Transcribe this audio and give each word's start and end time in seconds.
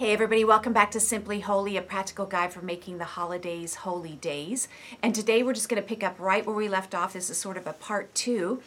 Hey, 0.00 0.14
everybody, 0.14 0.46
welcome 0.46 0.72
back 0.72 0.90
to 0.92 0.98
Simply 0.98 1.40
Holy, 1.40 1.76
a 1.76 1.82
practical 1.82 2.24
guide 2.24 2.54
for 2.54 2.62
making 2.62 2.96
the 2.96 3.04
holidays 3.04 3.74
holy 3.74 4.16
days. 4.16 4.66
And 5.02 5.14
today 5.14 5.42
we're 5.42 5.52
just 5.52 5.68
going 5.68 5.82
to 5.82 5.86
pick 5.86 6.02
up 6.02 6.18
right 6.18 6.46
where 6.46 6.56
we 6.56 6.70
left 6.70 6.94
off. 6.94 7.12
This 7.12 7.28
is 7.28 7.36
sort 7.36 7.58
of 7.58 7.66
a 7.66 7.74
part 7.74 8.14
two 8.14 8.62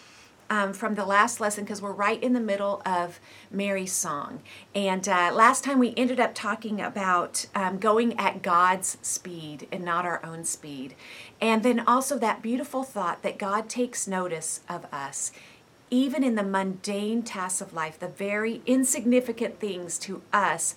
um, 0.52 0.74
from 0.74 0.94
the 0.94 1.08
last 1.08 1.42
lesson 1.42 1.64
because 1.64 1.82
we're 1.82 1.92
right 1.92 2.22
in 2.22 2.34
the 2.34 2.40
middle 2.40 2.84
of 2.86 3.20
Mary's 3.50 3.94
song. 3.94 4.42
And 4.76 5.10
uh, 5.10 5.32
last 5.34 5.64
time 5.64 5.80
we 5.80 5.96
ended 5.98 6.20
up 6.20 6.36
talking 6.36 6.80
about 6.80 7.48
um, 7.56 7.80
going 7.80 8.16
at 8.20 8.44
God's 8.44 9.00
speed 9.02 9.68
and 9.72 9.84
not 9.84 10.06
our 10.06 10.24
own 10.24 10.44
speed. 10.44 10.94
And 11.42 11.64
then 11.64 11.80
also 11.80 12.20
that 12.20 12.44
beautiful 12.44 12.84
thought 12.84 13.24
that 13.24 13.40
God 13.40 13.70
takes 13.70 14.08
notice 14.08 14.62
of 14.70 14.86
us 14.94 15.32
even 15.90 16.24
in 16.24 16.34
the 16.34 16.44
mundane 16.44 17.22
tasks 17.22 17.62
of 17.62 17.72
life, 17.72 18.00
the 18.00 18.08
very 18.08 18.64
insignificant 18.66 19.60
things 19.60 20.00
to 20.00 20.24
us 20.32 20.74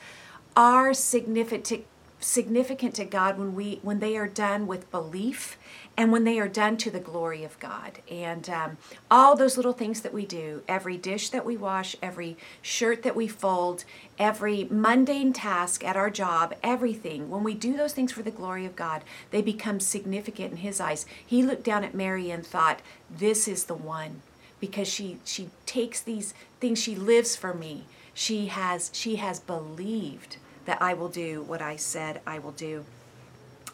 are 0.57 0.95
significant 0.95 1.85
significant 2.19 2.95
to 2.95 3.05
God 3.05 3.39
when 3.39 3.55
we 3.55 3.79
when 3.83 4.01
they 4.01 4.17
are 4.17 4.27
done 4.27 4.67
with 4.67 4.91
belief 4.91 5.59
and 5.97 6.11
when 6.11 6.25
they 6.25 6.39
are 6.39 6.49
done 6.49 6.77
to 6.79 6.91
the 6.91 6.99
glory 6.99 7.45
of 7.45 7.59
God. 7.61 8.01
And 8.11 8.49
um, 8.49 8.79
all 9.11 9.37
those 9.37 9.57
little 9.57 9.73
things 9.73 10.01
that 10.01 10.13
we 10.13 10.27
do, 10.27 10.63
every 10.67 10.97
dish 10.97 11.29
that 11.31 11.45
we 11.45 11.57
wash, 11.57 11.95
every 12.03 12.37
shirt 12.63 13.03
that 13.03 13.17
we 13.17 13.29
fold, 13.29 13.85
every 14.19 14.67
mundane 14.71 15.33
task 15.33 15.85
at 15.85 15.97
our 15.97 16.11
job, 16.11 16.55
everything, 16.63 17.31
when 17.31 17.45
we 17.45 17.55
do 17.55 17.77
those 17.77 17.93
things 17.93 18.13
for 18.13 18.23
the 18.23 18.31
glory 18.31 18.67
of 18.67 18.77
God, 18.77 19.05
they 19.31 19.43
become 19.43 19.79
significant 19.79 20.53
in 20.53 20.59
His 20.59 20.81
eyes. 20.81 21.07
He 21.25 21.43
looked 21.43 21.65
down 21.65 21.85
at 21.85 21.95
Mary 21.95 22.31
and 22.31 22.47
thought, 22.47 22.81
"This 23.11 23.47
is 23.47 23.65
the 23.65 23.75
one," 23.75 24.23
because 24.59 24.89
she 24.89 25.19
she 25.25 25.51
takes 25.67 26.01
these 26.01 26.33
things. 26.61 26.79
She 26.79 26.97
lives 26.97 27.37
for 27.37 27.53
me. 27.53 27.85
She 28.15 28.47
has 28.47 28.91
she 28.95 29.17
has 29.17 29.39
believed 29.39 30.39
that 30.67 30.83
I 30.83 30.95
will 30.95 31.09
do 31.09 31.43
what 31.43 31.63
I 31.63 31.77
said 31.77 32.21
I 32.27 32.39
will 32.39 32.53
do. 32.53 32.85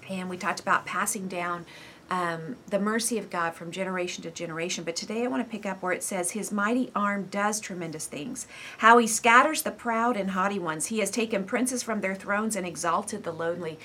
And 0.08 0.28
we 0.28 0.36
talked 0.36 0.61
about 0.61 0.86
passing 0.86 1.28
down 1.28 1.67
um, 2.11 2.56
the 2.69 2.78
mercy 2.78 3.17
of 3.17 3.30
God 3.30 3.55
from 3.55 3.70
generation 3.70 4.22
to 4.25 4.30
generation. 4.30 4.84
But 4.84 4.97
today 4.97 5.25
I 5.25 5.28
want 5.28 5.42
to 5.44 5.50
pick 5.50 5.64
up 5.64 5.83
where 5.83 5.92
it 5.92 6.02
says, 6.02 6.33
His 6.33 6.52
mighty 6.52 6.91
arm 6.94 7.28
does 7.30 7.58
tremendous 7.58 8.06
things. 8.06 8.47
How 8.78 8.98
He 8.98 9.06
scatters 9.06 9.62
the 9.62 9.70
proud 9.70 10.17
and 10.17 10.33
haughty 10.33 10.58
ones. 10.58 10.86
He 10.86 10.98
has 10.98 11.11
taken 11.11 11.44
princes 11.44 11.83
from 11.83 12.00
their 12.00 12.14
thrones 12.14 12.55
and 12.55 12.67
exalted 12.67 13.24
the 13.24 13.33
lonely. 13.33 13.78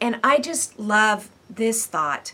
And 0.00 0.20
I 0.22 0.38
just 0.38 0.78
love 0.78 1.28
this 1.50 1.86
thought 1.86 2.32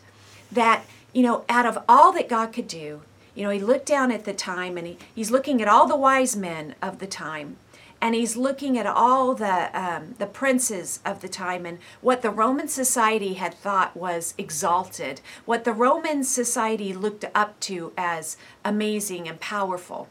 that, 0.50 0.84
you 1.12 1.22
know, 1.22 1.44
out 1.48 1.64
of 1.64 1.78
all 1.88 2.12
that 2.12 2.28
God 2.28 2.52
could 2.52 2.68
do, 2.68 3.02
you 3.34 3.44
know, 3.44 3.50
he 3.50 3.60
looked 3.60 3.86
down 3.86 4.12
at 4.12 4.24
the 4.24 4.34
time 4.34 4.76
and 4.76 4.86
he, 4.86 4.98
he's 5.14 5.30
looking 5.30 5.62
at 5.62 5.68
all 5.68 5.86
the 5.86 5.96
wise 5.96 6.36
men 6.36 6.74
of 6.82 6.98
the 6.98 7.06
time 7.06 7.56
and 8.02 8.16
he's 8.16 8.36
looking 8.36 8.76
at 8.76 8.84
all 8.84 9.32
the 9.32 9.70
um, 9.80 10.16
the 10.18 10.26
princes 10.26 10.98
of 11.06 11.20
the 11.20 11.28
time 11.28 11.64
and 11.64 11.78
what 12.00 12.20
the 12.20 12.30
Roman 12.30 12.66
society 12.66 13.34
had 13.34 13.54
thought 13.54 13.96
was 13.96 14.34
exalted, 14.36 15.20
what 15.44 15.62
the 15.62 15.72
Roman 15.72 16.24
society 16.24 16.92
looked 16.92 17.24
up 17.32 17.58
to 17.60 17.92
as 17.96 18.36
amazing 18.64 19.28
and 19.28 19.38
powerful, 19.38 20.08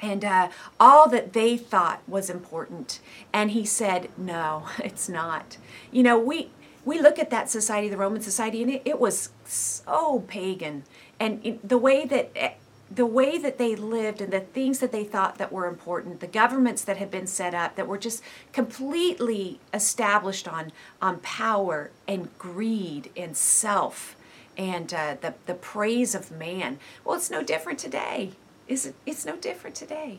and 0.00 0.24
uh, 0.24 0.50
all 0.78 1.08
that 1.08 1.32
they 1.32 1.56
thought 1.56 2.00
was 2.06 2.30
important. 2.30 3.00
And 3.32 3.50
he 3.50 3.66
said, 3.66 4.08
"No, 4.16 4.68
it's 4.78 5.08
not." 5.08 5.56
You 5.90 6.04
know, 6.04 6.18
we 6.18 6.50
we 6.84 7.00
look 7.00 7.18
at 7.18 7.30
that 7.30 7.50
society, 7.50 7.88
the 7.88 7.96
Roman 7.96 8.22
society, 8.22 8.62
and 8.62 8.70
it, 8.70 8.82
it 8.84 9.00
was 9.00 9.30
so 9.44 10.20
pagan, 10.28 10.84
and 11.18 11.58
the 11.64 11.76
way 11.76 12.04
that 12.06 12.30
the 12.90 13.06
way 13.06 13.38
that 13.38 13.58
they 13.58 13.76
lived 13.76 14.20
and 14.20 14.32
the 14.32 14.40
things 14.40 14.80
that 14.80 14.90
they 14.90 15.04
thought 15.04 15.38
that 15.38 15.52
were 15.52 15.66
important, 15.66 16.20
the 16.20 16.26
governments 16.26 16.82
that 16.82 16.96
had 16.96 17.10
been 17.10 17.26
set 17.26 17.54
up 17.54 17.76
that 17.76 17.86
were 17.86 17.98
just 17.98 18.22
completely 18.52 19.60
established 19.72 20.48
on 20.48 20.72
on 21.00 21.18
power 21.20 21.90
and 22.08 22.36
greed 22.38 23.10
and 23.16 23.36
self 23.36 24.16
and 24.58 24.92
uh, 24.92 25.16
the 25.20 25.34
the 25.46 25.54
praise 25.54 26.14
of 26.14 26.32
man. 26.32 26.78
Well, 27.04 27.16
it's 27.16 27.30
no 27.30 27.42
different 27.42 27.78
today. 27.78 28.32
Is 28.66 28.86
it? 28.86 28.94
It's 29.06 29.24
no 29.24 29.36
different 29.36 29.76
today. 29.76 30.18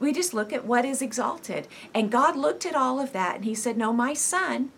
We 0.00 0.12
just 0.12 0.34
look 0.34 0.52
at 0.52 0.66
what 0.66 0.84
is 0.84 1.02
exalted, 1.02 1.68
and 1.94 2.10
God 2.10 2.36
looked 2.36 2.66
at 2.66 2.74
all 2.74 2.98
of 2.98 3.12
that 3.12 3.36
and 3.36 3.44
He 3.44 3.54
said, 3.54 3.76
"No, 3.76 3.92
my 3.92 4.14
son." 4.14 4.72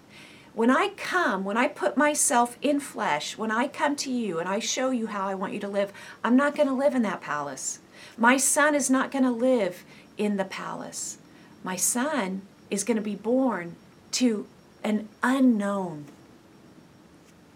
When 0.59 0.73
I 0.73 0.89
come, 0.97 1.45
when 1.45 1.57
I 1.57 1.69
put 1.69 1.97
myself 1.97 2.59
in 2.61 2.81
flesh, 2.81 3.39
when 3.39 3.53
I 3.53 3.69
come 3.69 3.95
to 3.95 4.11
you 4.11 4.41
and 4.41 4.49
I 4.49 4.59
show 4.59 4.91
you 4.91 5.07
how 5.07 5.29
I 5.29 5.37
want 5.37 5.53
you 5.53 5.61
to 5.61 5.69
live, 5.69 5.93
I'm 6.25 6.35
not 6.35 6.57
going 6.57 6.67
to 6.67 6.75
live 6.75 6.97
in 6.97 7.03
that 7.03 7.21
palace. 7.21 7.79
My 8.17 8.39
son 8.39 8.75
is 8.75 8.91
not 8.91 9.13
going 9.13 9.23
to 9.23 9.31
live 9.31 9.85
in 10.17 10.37
the 10.37 10.45
palace. 10.45 11.19
My 11.63 11.77
son 11.77 12.43
is 12.71 12.83
going 12.83 12.97
to 12.97 13.01
be 13.01 13.15
born 13.15 13.77
to 14.11 14.49
an 14.83 15.09
unknown, 15.23 16.07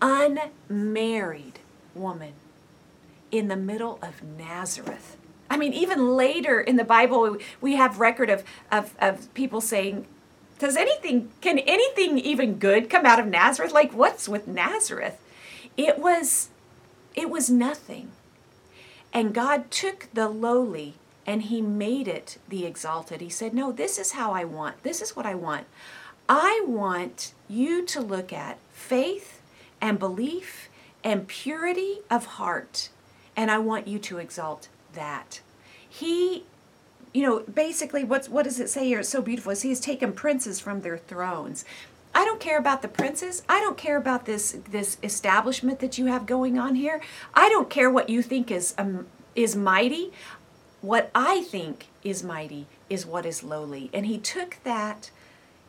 unmarried 0.01 1.59
woman 1.97 2.35
in 3.33 3.49
the 3.49 3.57
middle 3.57 3.99
of 4.01 4.23
Nazareth. 4.23 5.17
I 5.51 5.57
mean, 5.57 5.73
even 5.73 6.17
later 6.17 6.61
in 6.61 6.77
the 6.77 6.85
Bible, 6.85 7.37
we 7.61 7.75
have 7.75 7.99
record 7.99 8.31
of, 8.31 8.45
of, 8.71 8.95
of 9.01 9.35
people 9.35 9.61
saying, 9.61 10.07
does 10.63 10.77
anything 10.77 11.29
can 11.41 11.59
anything 11.59 12.19
even 12.19 12.55
good 12.55 12.89
come 12.89 13.05
out 13.05 13.19
of 13.19 13.27
Nazareth? 13.27 13.73
Like 13.73 13.93
what's 13.93 14.29
with 14.29 14.47
Nazareth? 14.47 15.19
It 15.77 15.99
was 15.99 16.51
it 17.17 17.29
was 17.29 17.51
nothing. 17.51 18.13
And 19.13 19.35
God 19.35 19.73
took 19.73 20.07
the 20.15 20.29
lowly 20.29 20.95
and 21.27 21.43
he 21.43 21.61
made 21.61 22.07
it 22.07 22.39
the 22.49 22.65
exalted. 22.65 23.21
He 23.21 23.29
said, 23.29 23.55
"No, 23.55 23.73
this 23.73 23.99
is 23.99 24.13
how 24.13 24.31
I 24.31 24.45
want. 24.45 24.85
This 24.85 25.03
is 25.03 25.17
what 25.17 25.27
I 25.27 25.35
want. 25.35 25.67
I 26.29 26.63
want 26.65 27.33
you 27.49 27.85
to 27.87 28.01
look 28.01 28.33
at 28.33 28.59
faith 28.71 29.41
and 29.81 29.99
belief 29.99 30.69
and 31.03 31.27
purity 31.27 32.03
of 32.09 32.27
heart, 32.39 32.89
and 33.37 33.51
I 33.51 33.59
want 33.59 33.89
you 33.89 33.99
to 33.99 34.19
exalt 34.19 34.69
that." 34.93 35.41
He 35.89 36.45
you 37.13 37.23
know, 37.23 37.41
basically, 37.41 38.05
what's 38.05 38.29
what 38.29 38.45
does 38.45 38.59
it 38.61 38.71
say 38.71 38.87
here? 38.87 39.01
It's 39.01 39.09
so 39.09 39.23
beautiful. 39.23 39.53
He's 39.55 39.81
taken 39.81 40.13
princes 40.13 40.61
from 40.61 40.81
their 40.81 40.99
thrones. 40.99 41.65
I 42.15 42.25
don't 42.25 42.41
care 42.41 42.59
about 42.59 42.83
the 42.83 42.89
princes. 42.89 43.43
I 43.49 43.61
don't 43.61 43.79
care 43.79 43.97
about 43.97 44.27
this 44.27 44.57
this 44.71 44.99
establishment 45.03 45.81
that 45.81 45.99
you 45.99 46.07
have 46.07 46.27
going 46.27 46.59
on 46.59 46.75
here. 46.75 47.01
I 47.35 47.49
don't 47.49 47.71
care 47.71 47.91
what 47.91 48.09
you 48.09 48.23
think 48.23 48.51
is 48.51 48.75
um, 48.79 49.07
is 49.35 49.57
mighty. 49.57 50.13
What 50.81 51.11
I 51.15 51.43
think 51.43 51.87
is 52.03 52.23
mighty 52.23 52.67
is 52.91 53.07
what 53.07 53.25
is 53.25 53.43
lowly. 53.43 53.89
And 53.93 54.07
he 54.07 54.19
took 54.19 54.59
that 54.65 55.11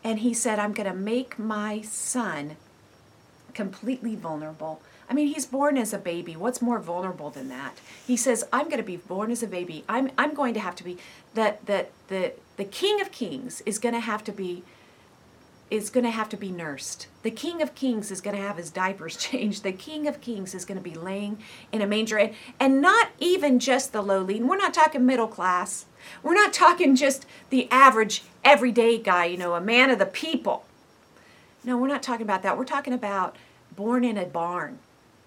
and 0.03 0.19
he 0.19 0.33
said, 0.33 0.59
I'm 0.59 0.73
going 0.73 0.89
to 0.89 0.95
make 0.95 1.39
my 1.39 1.81
son 1.81 2.57
completely 3.53 4.15
vulnerable. 4.15 4.81
I 5.13 5.15
mean, 5.15 5.27
he's 5.27 5.45
born 5.45 5.77
as 5.77 5.93
a 5.93 5.99
baby. 5.99 6.35
What's 6.35 6.59
more 6.59 6.79
vulnerable 6.79 7.29
than 7.29 7.47
that? 7.49 7.77
He 8.07 8.17
says, 8.17 8.45
"I'm 8.51 8.65
going 8.65 8.77
to 8.77 8.83
be 8.83 8.97
born 8.97 9.29
as 9.29 9.43
a 9.43 9.47
baby. 9.47 9.83
I'm 9.87 10.09
I'm 10.17 10.33
going 10.33 10.55
to 10.55 10.59
have 10.59 10.75
to 10.77 10.83
be 10.83 10.97
that 11.35 11.63
that 11.67 11.91
the 12.07 12.33
the 12.57 12.65
King 12.65 12.99
of 12.99 13.11
Kings 13.11 13.61
is 13.63 13.77
going 13.77 13.93
to 13.93 13.99
have 13.99 14.23
to 14.23 14.31
be 14.31 14.63
is 15.69 15.91
going 15.91 16.03
to 16.03 16.09
have 16.09 16.29
to 16.29 16.37
be 16.37 16.49
nursed. 16.49 17.05
The 17.21 17.29
King 17.29 17.61
of 17.61 17.75
Kings 17.75 18.09
is 18.09 18.21
going 18.21 18.35
to 18.35 18.41
have 18.41 18.57
his 18.57 18.71
diapers 18.71 19.15
changed. 19.29 19.61
The 19.61 19.71
King 19.71 20.07
of 20.07 20.19
Kings 20.19 20.55
is 20.55 20.65
going 20.65 20.79
to 20.79 20.83
be 20.83 20.95
laying 20.95 21.37
in 21.71 21.83
a 21.83 21.87
manger 21.87 22.17
and, 22.17 22.33
and 22.59 22.81
not 22.81 23.09
even 23.19 23.59
just 23.59 23.93
the 23.93 24.01
lowly. 24.01 24.37
And 24.37 24.49
we're 24.49 24.57
not 24.57 24.73
talking 24.73 25.05
middle 25.05 25.27
class. 25.27 25.85
We're 26.23 26.33
not 26.33 26.53
talking 26.53 26.95
just 26.95 27.27
the 27.51 27.69
average 27.69 28.23
everyday 28.43 28.97
guy, 28.97 29.25
you 29.25 29.37
know, 29.37 29.53
a 29.53 29.61
man 29.61 29.91
of 29.91 29.99
the 29.99 30.07
people. 30.07 30.65
No, 31.63 31.77
we're 31.77 31.87
not 31.87 32.01
talking 32.01 32.25
about 32.25 32.41
that. 32.41 32.57
We're 32.57 32.65
talking 32.65 32.93
about 32.93 33.35
born 33.75 34.03
in 34.03 34.17
a 34.17 34.25
barn. 34.25 34.79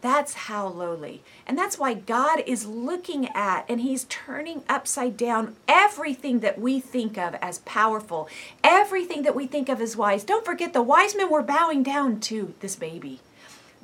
That's 0.06 0.34
how 0.34 0.68
lowly. 0.68 1.24
And 1.48 1.58
that's 1.58 1.80
why 1.80 1.94
God 1.94 2.40
is 2.46 2.64
looking 2.64 3.26
at 3.34 3.68
and 3.68 3.80
He's 3.80 4.04
turning 4.04 4.62
upside 4.68 5.16
down 5.16 5.56
everything 5.66 6.38
that 6.40 6.60
we 6.60 6.78
think 6.78 7.18
of 7.18 7.34
as 7.42 7.58
powerful, 7.58 8.28
everything 8.62 9.24
that 9.24 9.34
we 9.34 9.48
think 9.48 9.68
of 9.68 9.80
as 9.80 9.96
wise. 9.96 10.22
Don't 10.22 10.44
forget, 10.44 10.72
the 10.72 10.80
wise 10.80 11.16
men 11.16 11.28
were 11.28 11.42
bowing 11.42 11.82
down 11.82 12.20
to 12.20 12.54
this 12.60 12.76
baby. 12.76 13.18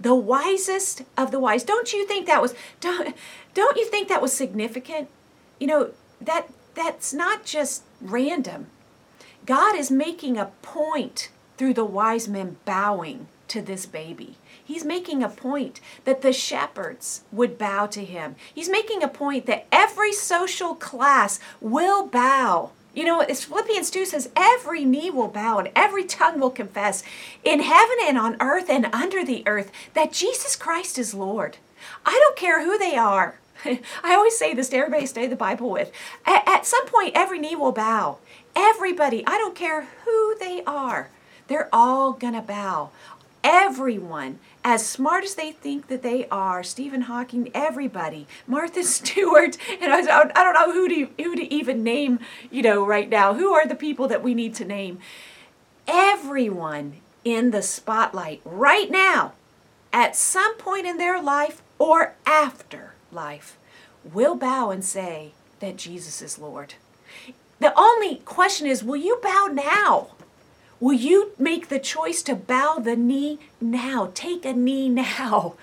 The 0.00 0.14
wisest 0.14 1.02
of 1.18 1.32
the 1.32 1.40
wise. 1.40 1.64
Don't 1.64 1.92
you 1.92 2.06
think 2.06 2.28
that 2.28 2.40
was 2.40 2.54
don't, 2.78 3.16
don't 3.52 3.76
you 3.76 3.86
think 3.86 4.06
that 4.06 4.22
was 4.22 4.32
significant? 4.32 5.08
You 5.58 5.66
know, 5.66 5.90
that 6.20 6.46
that's 6.76 7.12
not 7.12 7.44
just 7.44 7.82
random. 8.00 8.68
God 9.44 9.74
is 9.74 9.90
making 9.90 10.38
a 10.38 10.52
point 10.62 11.30
through 11.56 11.74
the 11.74 11.84
wise 11.84 12.28
men 12.28 12.58
bowing 12.64 13.26
to 13.52 13.62
this 13.62 13.86
baby. 13.86 14.36
He's 14.64 14.84
making 14.84 15.22
a 15.22 15.28
point 15.28 15.80
that 16.04 16.22
the 16.22 16.32
shepherds 16.32 17.22
would 17.30 17.58
bow 17.58 17.86
to 17.86 18.04
him. 18.04 18.36
He's 18.54 18.70
making 18.70 19.02
a 19.02 19.08
point 19.08 19.46
that 19.46 19.66
every 19.70 20.12
social 20.12 20.74
class 20.74 21.38
will 21.60 22.06
bow. 22.06 22.70
You 22.94 23.04
know, 23.04 23.20
as 23.20 23.44
Philippians 23.44 23.90
2 23.90 24.06
says, 24.06 24.30
every 24.36 24.84
knee 24.84 25.10
will 25.10 25.28
bow 25.28 25.58
and 25.58 25.70
every 25.76 26.04
tongue 26.04 26.40
will 26.40 26.50
confess 26.50 27.02
in 27.44 27.60
heaven 27.60 27.96
and 28.02 28.18
on 28.18 28.36
earth 28.40 28.68
and 28.68 28.86
under 28.86 29.24
the 29.24 29.42
earth 29.46 29.70
that 29.94 30.12
Jesus 30.12 30.56
Christ 30.56 30.98
is 30.98 31.14
Lord. 31.14 31.58
I 32.06 32.18
don't 32.22 32.36
care 32.36 32.64
who 32.64 32.78
they 32.78 32.96
are. 32.96 33.38
I 33.64 34.14
always 34.14 34.36
say 34.36 34.54
this 34.54 34.70
to 34.70 34.76
everybody 34.76 35.02
I 35.02 35.06
study 35.06 35.26
the 35.26 35.36
Bible 35.36 35.70
with. 35.70 35.90
At, 36.26 36.66
some 36.66 36.86
point, 36.86 37.12
every 37.14 37.38
knee 37.38 37.56
will 37.56 37.72
bow 37.72 38.18
Everybody, 38.54 39.24
I 39.26 39.38
don't 39.38 39.54
care 39.54 39.88
who 40.04 40.36
they 40.38 40.62
are, 40.66 41.08
they're 41.48 41.70
all 41.72 42.12
going 42.12 42.34
to 42.34 42.42
bow. 42.42 42.90
Everyone, 43.44 44.38
as 44.64 44.86
smart 44.86 45.24
as 45.24 45.34
they 45.34 45.50
think 45.50 45.88
that 45.88 46.02
they 46.02 46.28
are, 46.28 46.62
Stephen 46.62 47.02
Hawking, 47.02 47.50
everybody, 47.54 48.26
Martha 48.46 48.84
Stewart, 48.84 49.58
and 49.80 49.92
I, 49.92 49.98
I 49.98 50.44
don't 50.44 50.54
know 50.54 50.72
who 50.72 50.88
to, 50.88 51.08
who 51.22 51.34
to 51.34 51.52
even 51.52 51.82
name, 51.82 52.20
you 52.50 52.62
know, 52.62 52.86
right 52.86 53.08
now. 53.08 53.34
Who 53.34 53.52
are 53.52 53.66
the 53.66 53.74
people 53.74 54.06
that 54.08 54.22
we 54.22 54.34
need 54.34 54.54
to 54.56 54.64
name? 54.64 54.98
Everyone 55.88 56.94
in 57.24 57.50
the 57.50 57.62
spotlight 57.62 58.40
right 58.44 58.90
now, 58.90 59.32
at 59.92 60.16
some 60.16 60.56
point 60.56 60.86
in 60.86 60.98
their 60.98 61.20
life 61.20 61.62
or 61.78 62.14
after 62.24 62.94
life, 63.10 63.56
will 64.04 64.36
bow 64.36 64.70
and 64.70 64.84
say 64.84 65.32
that 65.60 65.76
Jesus 65.76 66.22
is 66.22 66.38
Lord. 66.38 66.74
The 67.58 67.72
only 67.78 68.16
question 68.24 68.66
is 68.66 68.82
will 68.82 68.96
you 68.96 69.18
bow 69.22 69.48
now? 69.52 70.08
Will 70.82 70.94
you 70.94 71.30
make 71.38 71.68
the 71.68 71.78
choice 71.78 72.24
to 72.24 72.34
bow 72.34 72.80
the 72.80 72.96
knee 72.96 73.38
now? 73.60 74.10
Take 74.14 74.44
a 74.44 74.52
knee 74.52 74.88
now 74.88 75.54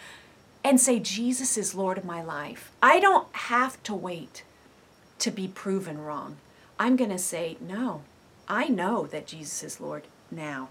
and 0.63 0.80
say, 0.80 0.98
Jesus 0.98 1.57
is 1.57 1.75
Lord 1.75 1.98
of 1.98 2.06
my 2.06 2.24
life. 2.24 2.71
I 2.81 3.01
don't 3.01 3.27
have 3.33 3.83
to 3.83 3.94
wait 3.94 4.44
to 5.18 5.30
be 5.30 5.50
proven 5.50 5.98
wrong. 5.98 6.38
I'm 6.80 6.95
going 6.95 7.10
to 7.10 7.18
say, 7.18 7.57
no, 7.60 8.04
I 8.48 8.69
know 8.69 9.07
that 9.07 9.27
Jesus 9.27 9.62
is 9.62 9.81
Lord 9.81 10.04
now. 10.31 10.69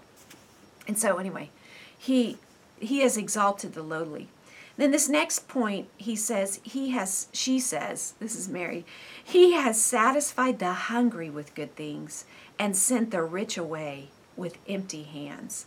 And 0.87 0.97
so, 0.97 1.17
anyway, 1.17 1.51
he, 1.95 2.37
he 2.79 3.01
has 3.01 3.17
exalted 3.17 3.75
the 3.75 3.83
lowly. 3.83 4.29
Then 4.77 4.89
this 4.89 5.07
next 5.07 5.47
point, 5.47 5.89
he 5.95 6.15
says, 6.15 6.59
he 6.63 6.89
has, 6.89 7.27
she 7.33 7.59
says, 7.59 8.15
this 8.19 8.35
is 8.35 8.49
Mary, 8.49 8.83
he 9.23 9.53
has 9.53 9.79
satisfied 9.79 10.57
the 10.57 10.73
hungry 10.73 11.29
with 11.29 11.53
good 11.53 11.75
things 11.75 12.25
and 12.57 12.75
sent 12.75 13.11
the 13.11 13.21
rich 13.21 13.55
away 13.55 14.07
with 14.39 14.57
empty 14.67 15.03
hands. 15.03 15.65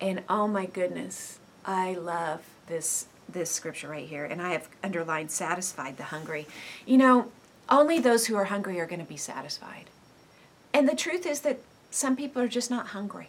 And 0.00 0.22
oh 0.28 0.46
my 0.46 0.66
goodness, 0.66 1.38
I 1.64 1.94
love 1.94 2.42
this 2.66 3.06
this 3.30 3.50
scripture 3.50 3.88
right 3.88 4.08
here 4.08 4.24
and 4.24 4.40
I 4.40 4.52
have 4.52 4.68
underlined 4.82 5.30
satisfied 5.30 5.98
the 5.98 6.04
hungry. 6.04 6.46
You 6.86 6.96
know, 6.96 7.30
only 7.68 7.98
those 7.98 8.26
who 8.26 8.36
are 8.36 8.46
hungry 8.46 8.80
are 8.80 8.86
going 8.86 9.02
to 9.02 9.08
be 9.08 9.18
satisfied. 9.18 9.84
And 10.72 10.88
the 10.88 10.96
truth 10.96 11.26
is 11.26 11.40
that 11.40 11.58
some 11.90 12.16
people 12.16 12.40
are 12.40 12.48
just 12.48 12.70
not 12.70 12.88
hungry. 12.88 13.28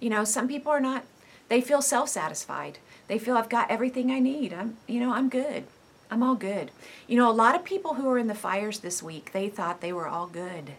You 0.00 0.10
know, 0.10 0.24
some 0.24 0.48
people 0.48 0.72
are 0.72 0.80
not 0.80 1.04
they 1.48 1.60
feel 1.60 1.80
self-satisfied. 1.80 2.78
They 3.06 3.20
feel 3.20 3.36
I've 3.36 3.48
got 3.48 3.70
everything 3.70 4.10
I 4.10 4.18
need. 4.18 4.52
I'm 4.52 4.76
you 4.86 5.00
know, 5.00 5.12
I'm 5.12 5.28
good. 5.28 5.64
I'm 6.10 6.22
all 6.22 6.34
good. 6.34 6.70
You 7.06 7.16
know, 7.16 7.30
a 7.30 7.32
lot 7.32 7.54
of 7.54 7.64
people 7.64 7.94
who 7.94 8.04
were 8.04 8.18
in 8.18 8.28
the 8.28 8.34
fires 8.34 8.80
this 8.80 9.02
week, 9.02 9.32
they 9.32 9.48
thought 9.48 9.80
they 9.80 9.92
were 9.92 10.06
all 10.06 10.26
good. 10.26 10.72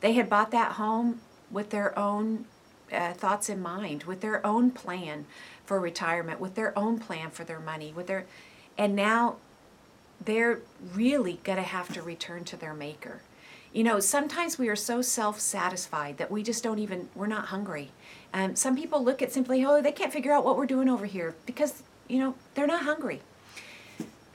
They 0.00 0.14
had 0.14 0.30
bought 0.30 0.50
that 0.52 0.72
home 0.72 1.20
with 1.50 1.70
their 1.70 1.98
own 1.98 2.46
uh, 2.92 3.12
thoughts 3.12 3.48
in 3.48 3.60
mind, 3.60 4.04
with 4.04 4.20
their 4.20 4.44
own 4.46 4.70
plan 4.70 5.26
for 5.64 5.80
retirement, 5.80 6.40
with 6.40 6.54
their 6.54 6.76
own 6.78 6.98
plan 6.98 7.30
for 7.30 7.44
their 7.44 7.60
money, 7.60 7.92
with 7.94 8.06
their, 8.06 8.26
and 8.76 8.94
now 8.96 9.36
they're 10.24 10.60
really 10.94 11.40
going 11.44 11.56
to 11.56 11.62
have 11.62 11.92
to 11.92 12.02
return 12.02 12.44
to 12.44 12.56
their 12.56 12.74
maker. 12.74 13.22
You 13.72 13.84
know, 13.84 14.00
sometimes 14.00 14.58
we 14.58 14.68
are 14.68 14.76
so 14.76 15.00
self-satisfied 15.00 16.18
that 16.18 16.30
we 16.30 16.42
just 16.42 16.64
don't 16.64 16.80
even 16.80 17.08
we're 17.14 17.28
not 17.28 17.46
hungry. 17.46 17.90
And 18.32 18.50
um, 18.50 18.56
some 18.56 18.76
people 18.76 19.02
look 19.02 19.22
at 19.22 19.32
simply, 19.32 19.64
oh, 19.64 19.80
they 19.80 19.92
can't 19.92 20.12
figure 20.12 20.32
out 20.32 20.44
what 20.44 20.56
we're 20.56 20.66
doing 20.66 20.88
over 20.88 21.06
here 21.06 21.34
because 21.46 21.82
you 22.08 22.18
know 22.18 22.34
they're 22.54 22.66
not 22.66 22.82
hungry. 22.82 23.22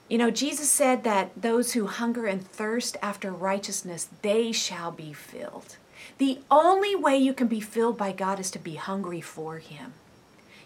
You 0.08 0.18
know, 0.18 0.30
Jesus 0.30 0.70
said 0.70 1.02
that 1.02 1.30
those 1.40 1.72
who 1.72 1.86
hunger 1.86 2.26
and 2.26 2.46
thirst 2.46 2.96
after 3.02 3.32
righteousness, 3.32 4.08
they 4.22 4.52
shall 4.52 4.92
be 4.92 5.12
filled. 5.12 5.76
The 6.18 6.38
only 6.50 6.94
way 6.94 7.16
you 7.16 7.32
can 7.32 7.48
be 7.48 7.60
filled 7.60 7.98
by 7.98 8.12
God 8.12 8.38
is 8.38 8.50
to 8.52 8.58
be 8.58 8.76
hungry 8.76 9.20
for 9.20 9.58
Him. 9.58 9.94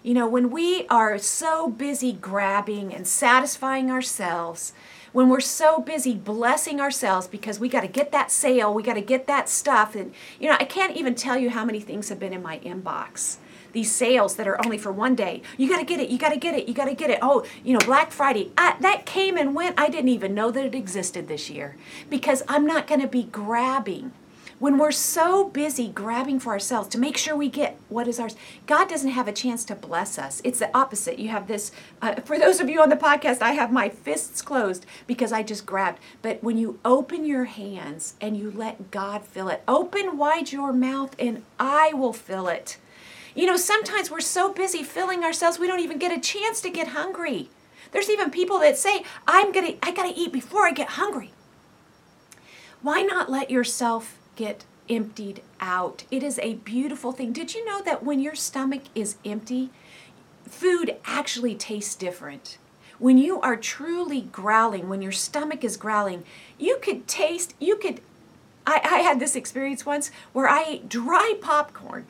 You 0.02 0.14
know, 0.14 0.28
when 0.28 0.50
we 0.50 0.87
are 0.88 1.19
so 1.19 1.69
busy 1.69 2.12
grabbing 2.12 2.94
and 2.94 3.06
satisfying 3.06 3.90
ourselves, 3.90 4.72
when 5.12 5.28
we're 5.28 5.40
so 5.40 5.81
busy 5.81 6.14
blessing 6.14 6.81
ourselves 6.81 7.26
because 7.26 7.58
we 7.58 7.69
got 7.69 7.81
to 7.81 7.88
get 7.88 8.12
that 8.12 8.31
sale, 8.31 8.72
we 8.72 8.82
got 8.82 8.94
to 8.94 9.00
get 9.00 9.26
that 9.26 9.48
stuff. 9.48 9.94
And, 9.94 10.14
you 10.38 10.48
know, 10.48 10.56
I 10.60 10.64
can't 10.64 10.96
even 10.96 11.14
tell 11.14 11.37
you 11.37 11.50
how 11.50 11.64
many 11.64 11.81
things 11.81 12.08
have 12.10 12.20
been 12.20 12.32
in 12.32 12.42
my 12.42 12.58
inbox. 12.60 13.37
These 13.72 13.93
sales 13.93 14.37
that 14.37 14.49
are 14.49 14.62
only 14.64 14.78
for 14.78 14.93
one 14.93 15.14
day. 15.14 15.43
You 15.56 15.69
got 15.69 15.78
to 15.78 15.84
get 15.84 16.00
it, 16.00 16.11
you 16.11 16.19
got 16.19 16.31
to 16.31 16.38
get 16.38 16.55
it, 16.55 16.69
you 16.69 16.75
got 16.75 16.87
to 16.87 16.94
get 16.94 17.11
it. 17.11 17.19
Oh, 17.22 17.44
you 17.64 17.72
know, 17.72 17.84
Black 17.84 18.12
Friday. 18.12 18.50
I, 18.56 18.76
that 18.81 19.06
came 19.06 19.37
and 19.37 19.55
went. 19.55 19.78
I 19.78 19.88
didn't 19.88 20.08
even 20.08 20.34
know 20.34 20.50
that 20.50 20.64
it 20.64 20.75
existed 20.75 21.28
this 21.28 21.50
year 21.50 21.76
because 22.08 22.43
I'm 22.49 22.67
not 22.67 22.87
going 22.87 23.00
to 23.00 23.08
be 23.08 23.25
grabbing 23.25 24.12
when 24.61 24.76
we're 24.76 24.93
so 24.93 25.49
busy 25.49 25.88
grabbing 25.88 26.38
for 26.38 26.50
ourselves 26.50 26.87
to 26.88 26.99
make 26.99 27.17
sure 27.17 27.34
we 27.34 27.49
get 27.49 27.78
what 27.88 28.06
is 28.06 28.20
ours, 28.20 28.37
God 28.67 28.90
doesn't 28.90 29.11
have 29.11 29.26
a 29.26 29.32
chance 29.32 29.64
to 29.64 29.75
bless 29.75 30.19
us. 30.19 30.43
It's 30.44 30.58
the 30.58 30.76
opposite. 30.76 31.19
You 31.19 31.31
have 31.31 31.49
this, 31.49 31.73
uh, 32.02 32.16
for 32.16 32.38
those 32.38 32.61
of 32.61 32.69
you 32.69 32.82
on 32.82 32.90
the 32.90 32.96
podcast, 32.96 33.40
I 33.40 33.52
have 33.52 33.73
my 33.73 33.88
fists 33.88 34.43
closed 34.43 34.84
because 35.06 35.32
I 35.32 35.43
just 35.43 35.64
grabbed. 35.64 35.99
But 36.20 36.44
when 36.44 36.58
you 36.58 36.78
open 36.84 37.25
your 37.25 37.44
hands 37.44 38.14
and 38.20 38.37
you 38.37 38.50
let 38.50 38.90
God 38.90 39.25
fill 39.25 39.49
it, 39.49 39.62
open 39.66 40.19
wide 40.19 40.52
your 40.52 40.75
mouth 40.75 41.16
and 41.19 41.43
I 41.58 41.94
will 41.94 42.12
fill 42.12 42.46
it. 42.46 42.76
You 43.34 43.46
know, 43.46 43.56
sometimes 43.56 44.10
we're 44.10 44.20
so 44.20 44.52
busy 44.52 44.82
filling 44.82 45.24
ourselves, 45.24 45.58
we 45.58 45.66
don't 45.66 45.80
even 45.80 45.98
get 45.98 46.16
a 46.16 46.20
chance 46.20 46.60
to 46.62 46.70
get 46.70 46.88
hungry. 46.88 47.48
There's 47.92 48.10
even 48.10 48.30
people 48.30 48.58
that 48.60 48.78
say, 48.78 49.04
I'm 49.26 49.52
gonna, 49.52 49.74
I 49.82 49.92
gotta 49.92 50.12
eat 50.14 50.32
before 50.32 50.66
I 50.66 50.72
get 50.72 50.90
hungry. 50.90 51.32
Why 52.82 53.02
not 53.02 53.30
let 53.30 53.50
yourself 53.50 54.18
get 54.36 54.64
emptied 54.90 55.42
out. 55.60 56.04
It 56.10 56.22
is 56.22 56.38
a 56.40 56.54
beautiful 56.54 57.12
thing. 57.12 57.32
Did 57.32 57.54
you 57.54 57.64
know 57.64 57.80
that 57.82 58.02
when 58.02 58.20
your 58.20 58.34
stomach 58.34 58.82
is 58.94 59.16
empty, 59.24 59.70
food 60.46 60.96
actually 61.04 61.54
tastes 61.54 61.94
different? 61.94 62.58
When 62.98 63.16
you 63.16 63.40
are 63.40 63.56
truly 63.56 64.22
growling, 64.22 64.88
when 64.88 65.00
your 65.00 65.12
stomach 65.12 65.64
is 65.64 65.76
growling, 65.78 66.24
you 66.58 66.78
could 66.82 67.06
taste, 67.06 67.54
you 67.58 67.76
could. 67.76 68.00
I, 68.66 68.80
I 68.84 68.98
had 68.98 69.20
this 69.20 69.36
experience 69.36 69.86
once 69.86 70.10
where 70.32 70.48
I 70.48 70.64
ate 70.64 70.88
dry 70.88 71.34
popcorn 71.40 72.04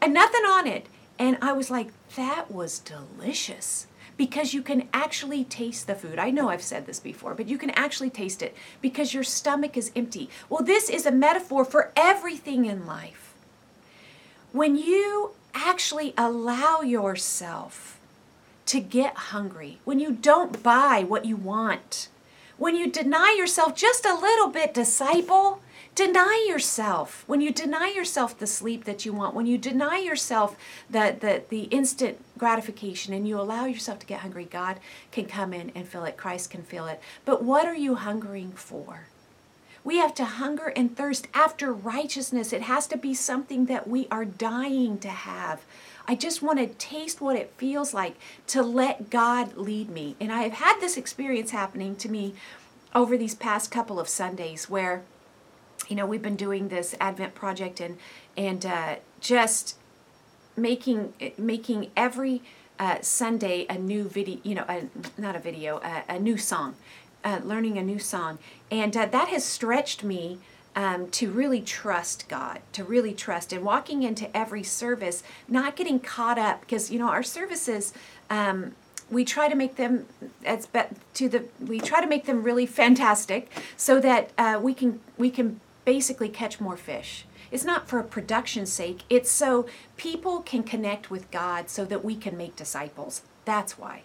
and 0.00 0.12
nothing 0.12 0.44
on 0.44 0.66
it. 0.66 0.86
And 1.18 1.38
I 1.40 1.52
was 1.52 1.70
like, 1.70 1.88
that 2.16 2.50
was 2.50 2.78
delicious 2.78 3.86
because 4.16 4.54
you 4.54 4.62
can 4.62 4.88
actually 4.92 5.44
taste 5.44 5.86
the 5.86 5.94
food. 5.94 6.18
I 6.18 6.30
know 6.30 6.48
I've 6.48 6.62
said 6.62 6.86
this 6.86 7.00
before, 7.00 7.34
but 7.34 7.48
you 7.48 7.58
can 7.58 7.70
actually 7.70 8.10
taste 8.10 8.42
it 8.42 8.56
because 8.80 9.14
your 9.14 9.22
stomach 9.22 9.76
is 9.76 9.92
empty. 9.94 10.30
Well, 10.48 10.62
this 10.62 10.88
is 10.88 11.06
a 11.06 11.12
metaphor 11.12 11.64
for 11.64 11.92
everything 11.96 12.64
in 12.64 12.86
life. 12.86 13.34
When 14.52 14.76
you 14.76 15.32
actually 15.54 16.14
allow 16.16 16.80
yourself 16.80 17.98
to 18.66 18.80
get 18.80 19.14
hungry, 19.16 19.78
when 19.84 20.00
you 20.00 20.12
don't 20.12 20.62
buy 20.62 21.04
what 21.06 21.24
you 21.24 21.36
want, 21.36 22.08
when 22.56 22.74
you 22.74 22.90
deny 22.90 23.34
yourself 23.36 23.76
just 23.76 24.06
a 24.06 24.14
little 24.14 24.48
bit, 24.48 24.72
disciple, 24.72 25.60
deny 25.96 26.44
yourself. 26.46 27.24
When 27.26 27.40
you 27.40 27.50
deny 27.50 27.88
yourself 27.88 28.38
the 28.38 28.46
sleep 28.46 28.84
that 28.84 29.04
you 29.04 29.12
want 29.12 29.34
when 29.34 29.46
you 29.46 29.58
deny 29.58 29.98
yourself 29.98 30.54
the, 30.88 31.16
the, 31.18 31.42
the 31.48 31.62
instant 31.64 32.22
gratification 32.38 33.14
and 33.14 33.26
you 33.26 33.40
allow 33.40 33.64
yourself 33.64 33.98
to 34.00 34.06
get 34.06 34.20
hungry 34.20 34.44
god 34.44 34.78
can 35.10 35.24
come 35.24 35.52
in 35.52 35.72
and 35.74 35.88
fill 35.88 36.04
it. 36.04 36.18
Christ 36.18 36.50
can 36.50 36.62
fill 36.62 36.86
it. 36.86 37.00
But 37.24 37.42
what 37.42 37.64
are 37.64 37.74
you 37.74 37.96
hungering 37.96 38.52
for? 38.52 39.06
We 39.84 39.96
have 39.96 40.14
to 40.16 40.24
hunger 40.24 40.72
and 40.76 40.94
thirst 40.94 41.28
after 41.32 41.72
righteousness. 41.72 42.52
It 42.52 42.62
has 42.62 42.86
to 42.88 42.98
be 42.98 43.14
something 43.14 43.64
that 43.66 43.88
we 43.88 44.06
are 44.10 44.24
dying 44.24 44.98
to 44.98 45.08
have. 45.08 45.62
I 46.06 46.14
just 46.14 46.42
want 46.42 46.58
to 46.58 46.66
taste 46.66 47.20
what 47.20 47.36
it 47.36 47.54
feels 47.56 47.94
like 47.94 48.16
to 48.48 48.62
let 48.62 49.08
God 49.08 49.56
lead 49.56 49.88
me. 49.88 50.14
And 50.20 50.30
I 50.30 50.42
have 50.42 50.54
had 50.54 50.80
this 50.80 50.96
experience 50.96 51.52
happening 51.52 51.96
to 51.96 52.10
me 52.10 52.34
over 52.94 53.16
these 53.16 53.34
past 53.34 53.70
couple 53.70 53.98
of 53.98 54.08
Sundays 54.08 54.68
where 54.68 55.02
you 55.88 55.96
know, 55.96 56.06
we've 56.06 56.22
been 56.22 56.36
doing 56.36 56.68
this 56.68 56.94
Advent 57.00 57.34
project 57.34 57.80
and 57.80 57.96
and 58.36 58.64
uh, 58.66 58.96
just 59.20 59.76
making 60.56 61.12
making 61.38 61.90
every 61.96 62.42
uh, 62.78 62.98
Sunday 63.00 63.66
a 63.68 63.78
new 63.78 64.04
video, 64.04 64.38
you 64.42 64.54
know, 64.54 64.64
a, 64.68 64.88
not 65.18 65.36
a 65.36 65.38
video, 65.38 65.78
a, 65.78 66.04
a 66.08 66.18
new 66.18 66.36
song, 66.36 66.76
uh, 67.24 67.40
learning 67.42 67.78
a 67.78 67.82
new 67.82 67.98
song, 67.98 68.38
and 68.70 68.96
uh, 68.96 69.06
that 69.06 69.28
has 69.28 69.44
stretched 69.44 70.04
me. 70.04 70.38
Um, 70.78 71.08
to 71.12 71.30
really 71.30 71.62
trust 71.62 72.28
God, 72.28 72.60
to 72.74 72.84
really 72.84 73.14
trust, 73.14 73.50
and 73.50 73.64
walking 73.64 74.02
into 74.02 74.36
every 74.36 74.62
service, 74.62 75.22
not 75.48 75.74
getting 75.74 75.98
caught 75.98 76.38
up, 76.38 76.60
because 76.60 76.90
you 76.90 76.98
know 76.98 77.08
our 77.08 77.22
services, 77.22 77.94
um, 78.28 78.72
we 79.10 79.24
try 79.24 79.48
to 79.48 79.54
make 79.54 79.76
them 79.76 80.04
as 80.44 80.66
be- 80.66 80.82
to 81.14 81.30
the 81.30 81.44
we 81.66 81.80
try 81.80 82.02
to 82.02 82.06
make 82.06 82.26
them 82.26 82.42
really 82.42 82.66
fantastic, 82.82 83.50
so 83.78 83.98
that 84.00 84.32
uh, 84.36 84.60
we 84.62 84.74
can 84.74 85.00
we 85.16 85.30
can 85.30 85.62
basically 85.86 86.28
catch 86.28 86.60
more 86.60 86.76
fish. 86.76 87.24
It's 87.50 87.64
not 87.64 87.88
for 87.88 88.02
production's 88.02 88.72
sake, 88.72 89.00
it's 89.08 89.30
so 89.30 89.66
people 89.96 90.40
can 90.40 90.62
connect 90.62 91.10
with 91.10 91.30
God 91.30 91.70
so 91.70 91.86
that 91.86 92.04
we 92.04 92.16
can 92.16 92.36
make 92.36 92.56
disciples. 92.56 93.22
That's 93.46 93.78
why. 93.78 94.02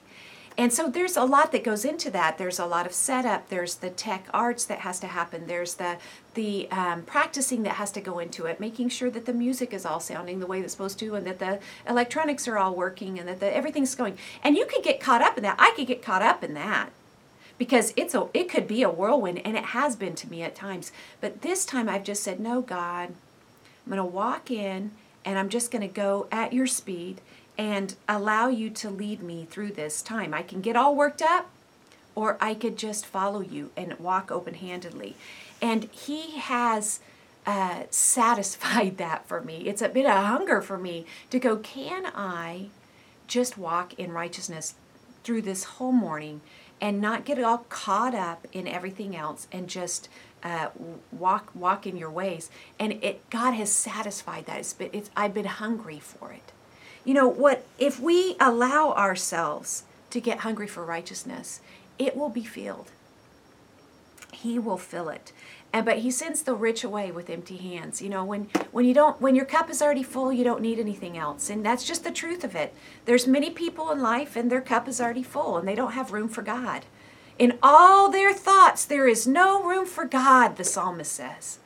And 0.58 0.72
so 0.72 0.90
there's 0.90 1.18
a 1.18 1.24
lot 1.24 1.52
that 1.54 1.64
goes 1.64 1.84
into 1.86 2.12
that. 2.12 2.38
There's 2.38 2.60
a 2.60 2.66
lot 2.66 2.86
of 2.86 2.94
setup. 2.94 3.50
There's 3.50 3.76
the 3.76 3.90
tech 3.90 4.28
arts 4.34 4.66
that 4.66 4.80
has 4.80 5.00
to 5.00 5.08
happen. 5.08 5.48
There's 5.48 5.76
the 5.76 5.98
the 6.34 6.70
um, 6.72 7.02
practicing 7.04 7.64
that 7.64 7.74
has 7.74 7.92
to 7.94 8.02
go 8.02 8.20
into 8.20 8.46
it, 8.46 8.60
making 8.60 8.90
sure 8.90 9.10
that 9.10 9.26
the 9.26 9.34
music 9.34 9.74
is 9.74 9.86
all 9.86 10.00
sounding 10.00 10.40
the 10.40 10.46
way 10.46 10.62
it's 10.62 10.74
supposed 10.74 11.00
to, 11.00 11.16
and 11.16 11.26
that 11.26 11.40
the 11.40 11.60
electronics 11.88 12.48
are 12.48 12.58
all 12.58 12.76
working, 12.76 13.18
and 13.18 13.28
that 13.28 13.40
the, 13.40 13.56
everything's 13.56 13.96
going. 13.96 14.18
And 14.44 14.56
you 14.56 14.66
could 14.66 14.84
get 14.84 15.00
caught 15.00 15.22
up 15.22 15.38
in 15.38 15.44
that. 15.44 15.56
I 15.58 15.74
could 15.76 15.88
get 15.88 16.02
caught 16.02 16.22
up 16.22 16.44
in 16.44 16.54
that 16.54 16.92
because 17.62 17.94
it's 17.96 18.16
a 18.16 18.28
it 18.34 18.50
could 18.50 18.68
be 18.68 18.82
a 18.82 18.90
whirlwind, 18.90 19.40
and 19.46 19.56
it 19.56 19.66
has 19.66 19.96
been 19.96 20.16
to 20.16 20.28
me 20.32 20.42
at 20.42 20.56
times. 20.56 20.92
But 21.20 21.44
this 21.44 21.64
time 21.64 21.88
I've 21.88 22.04
just 22.04 22.24
said, 22.24 22.40
no, 22.40 22.60
God, 22.60 23.10
I'm 23.10 23.94
going 23.94 23.98
to 23.98 24.04
walk 24.04 24.50
in, 24.50 24.90
and 25.24 25.38
I'm 25.38 25.48
just 25.48 25.70
going 25.70 25.88
to 25.88 25.94
go 25.94 26.28
at 26.32 26.54
your 26.54 26.66
speed 26.66 27.22
and 27.60 27.94
allow 28.10 28.48
you 28.48 28.72
to 28.72 28.90
lead 28.90 29.22
me 29.22 29.46
through 29.46 29.74
this 29.74 30.02
time. 30.02 30.34
I 30.34 30.42
can 30.42 30.62
get 30.62 30.76
all 30.76 30.96
worked 30.96 31.22
up, 31.22 31.52
or 32.16 32.36
I 32.42 32.56
could 32.56 32.78
just 32.78 33.06
follow 33.06 33.42
you 33.42 33.70
and 33.78 33.94
walk 34.00 34.32
open 34.32 34.56
handedly. 34.56 35.16
And 35.62 35.84
He 35.92 36.40
has 36.40 37.00
uh, 37.46 37.84
satisfied 37.92 38.98
that 38.98 39.28
for 39.28 39.40
me. 39.40 39.68
It's 39.68 39.84
a 39.84 39.90
bit 39.90 40.08
of 40.08 40.26
hunger 40.26 40.64
for 40.64 40.80
me 40.80 41.06
to 41.30 41.38
go, 41.38 41.58
can 41.58 42.08
I 42.16 42.70
just 43.28 43.56
walk 43.56 43.94
in 44.00 44.14
righteousness 44.14 44.74
through 45.24 45.44
this 45.44 45.66
whole 45.66 45.92
morning 45.92 46.42
and 46.82 47.00
not 47.00 47.24
get 47.24 47.42
all 47.42 47.60
caught 47.70 48.16
up 48.16 48.48
in 48.52 48.68
everything 48.68 49.16
else 49.16 49.48
and 49.52 49.70
just 49.70 50.10
uh, 50.44 50.70
walk 51.12 51.52
walk 51.54 51.86
in 51.86 51.96
your 51.96 52.10
ways 52.10 52.50
and 52.80 52.94
it 53.04 53.30
god 53.30 53.52
has 53.52 53.72
satisfied 53.72 54.46
that 54.48 54.58
it's 54.58 54.74
been 54.74 54.90
it's 54.92 55.12
i've 55.16 55.36
been 55.36 55.46
hungry 55.46 56.00
for 56.00 56.32
it 56.32 56.52
you 57.04 57.14
know 57.14 57.28
what? 57.28 57.66
If 57.80 58.00
we 58.00 58.36
allow 58.40 58.92
ourselves 58.94 59.84
to 60.12 60.22
get 60.22 60.40
hungry 60.40 60.68
for 60.68 60.86
righteousness, 60.86 61.62
it 61.98 62.16
will 62.16 62.30
be 62.30 62.44
filled. 62.44 62.92
He 64.42 64.58
will 64.58 64.78
fill 64.78 65.10
it. 65.10 65.32
And 65.74 65.86
but 65.86 66.00
he 66.00 66.12
sends 66.12 66.42
the 66.42 66.56
rich 66.56 66.84
away 66.84 67.12
with 67.12 67.30
empty 67.30 67.58
hands. 67.58 68.02
You 68.02 68.10
know, 68.10 68.26
when 68.26 68.50
when 68.72 68.86
you 68.86 68.94
don't 68.94 69.22
when 69.22 69.36
your 69.36 69.46
cup 69.46 69.70
is 69.70 69.82
already 69.82 70.04
full, 70.04 70.34
you 70.34 70.44
don't 70.44 70.62
need 70.62 70.80
anything 70.80 71.18
else. 71.18 71.50
And 71.50 71.66
that's 71.66 71.86
just 71.86 72.04
the 72.04 72.12
truth 72.12 72.44
of 72.44 72.56
it. 72.56 72.74
There's 73.06 73.28
many 73.28 73.50
people 73.52 73.92
in 73.92 74.02
life 74.02 74.36
and 74.36 74.52
their 74.52 74.62
cup 74.62 74.88
is 74.88 75.00
already 75.00 75.24
full 75.24 75.58
and 75.58 75.68
they 75.68 75.76
don't 75.76 75.94
have 75.94 76.12
room 76.12 76.28
for 76.28 76.42
God. 76.42 76.86
In 77.40 77.58
all 77.64 78.12
their 78.12 78.34
thoughts, 78.34 78.86
there 78.86 79.08
is 79.08 79.26
no 79.26 79.64
room 79.64 79.86
for 79.86 80.06
God, 80.06 80.58
the 80.58 80.64
psalmist 80.64 81.12
says. 81.12 81.60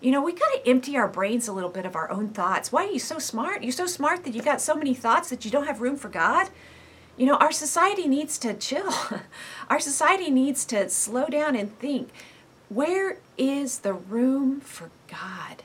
You 0.00 0.10
know, 0.10 0.22
we 0.22 0.32
got 0.32 0.52
to 0.52 0.68
empty 0.68 0.96
our 0.98 1.08
brains 1.08 1.48
a 1.48 1.52
little 1.52 1.70
bit 1.70 1.86
of 1.86 1.96
our 1.96 2.10
own 2.10 2.28
thoughts. 2.28 2.70
Why 2.70 2.84
are 2.84 2.90
you 2.90 2.98
so 2.98 3.18
smart? 3.18 3.62
You're 3.62 3.72
so 3.72 3.86
smart 3.86 4.24
that 4.24 4.34
you 4.34 4.42
got 4.42 4.60
so 4.60 4.74
many 4.74 4.94
thoughts 4.94 5.30
that 5.30 5.46
you 5.46 5.50
don't 5.50 5.66
have 5.66 5.80
room 5.80 5.96
for 5.96 6.10
God. 6.10 6.50
You 7.16 7.26
know, 7.26 7.36
our 7.36 7.52
society 7.52 8.08
needs 8.08 8.38
to 8.38 8.54
chill. 8.54 8.92
our 9.70 9.80
society 9.80 10.30
needs 10.30 10.64
to 10.66 10.88
slow 10.88 11.26
down 11.26 11.54
and 11.56 11.76
think. 11.78 12.10
Where 12.68 13.18
is 13.38 13.80
the 13.80 13.92
room 13.92 14.60
for 14.60 14.90
God? 15.08 15.62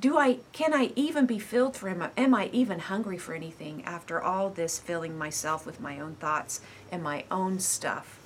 Do 0.00 0.16
I 0.16 0.38
can 0.52 0.72
I 0.72 0.92
even 0.94 1.26
be 1.26 1.38
filled 1.38 1.76
for 1.76 1.88
him? 1.88 2.04
Am 2.16 2.34
I 2.34 2.48
even 2.52 2.78
hungry 2.78 3.18
for 3.18 3.34
anything 3.34 3.84
after 3.84 4.22
all 4.22 4.48
this 4.48 4.78
filling 4.78 5.18
myself 5.18 5.66
with 5.66 5.80
my 5.80 5.98
own 5.98 6.14
thoughts 6.14 6.60
and 6.92 7.02
my 7.02 7.24
own 7.30 7.58
stuff? 7.58 8.18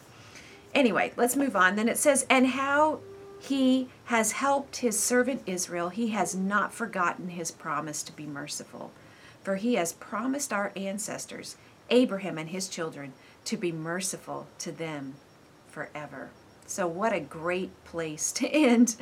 Anyway, 0.75 1.13
let's 1.17 1.37
move 1.37 1.57
on. 1.57 1.77
Then 1.77 1.89
it 1.89 1.99
says, 1.99 2.27
and 2.29 2.49
how 2.49 3.01
he 3.43 3.89
has 4.05 4.33
helped 4.33 4.77
his 4.77 4.99
servant 4.99 5.43
Israel. 5.47 5.89
He 5.89 6.09
has 6.09 6.35
not 6.35 6.73
forgotten 6.73 7.31
his 7.31 7.51
promise 7.51 8.03
to 8.05 8.13
be 8.13 8.25
merciful. 8.25 8.93
For 9.43 9.57
he 9.57 9.75
has 9.75 9.95
promised 9.95 10.53
our 10.53 10.71
ancestors, 10.77 11.57
Abraham 11.93 12.39
and 12.39 12.49
his 12.49 12.69
children, 12.69 13.13
to 13.45 13.57
be 13.57 13.71
merciful 13.71 14.47
to 14.59 14.73
them 14.73 15.15
forever. 15.69 16.31
So, 16.67 16.87
what 16.87 17.13
a 17.13 17.21
great 17.21 17.85
place 17.85 18.33
to 18.33 18.49
end. 18.49 18.97